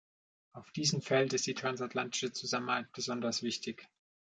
[0.53, 3.87] Auf diesem Feld ist die transatlantische Zusammenarbeit besonders wichtig.